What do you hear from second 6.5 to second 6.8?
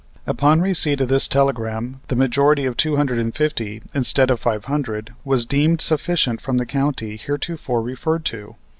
the